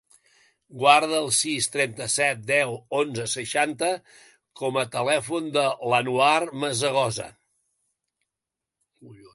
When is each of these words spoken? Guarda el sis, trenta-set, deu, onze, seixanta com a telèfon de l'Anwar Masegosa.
Guarda 0.83 1.17
el 1.23 1.27
sis, 1.39 1.67
trenta-set, 1.75 2.41
deu, 2.51 2.73
onze, 3.01 3.27
seixanta 3.35 3.91
com 4.63 4.81
a 4.85 4.87
telèfon 4.99 5.53
de 5.59 5.67
l'Anwar 5.93 6.43
Masegosa. 6.65 7.33